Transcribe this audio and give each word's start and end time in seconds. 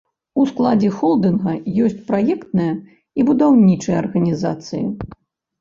У 0.43 0.45
складзе 0.51 0.87
холдынга 1.01 1.53
ёсць 1.87 1.99
праектная 2.09 2.71
і 3.21 3.27
будаўнічая 3.29 3.95
арганізацыі. 4.03 4.83